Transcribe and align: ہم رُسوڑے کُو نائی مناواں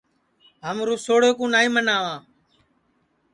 ہم 0.67 0.77
رُسوڑے 0.87 1.29
کُو 1.37 1.45
نائی 1.53 1.69
مناواں 1.73 2.19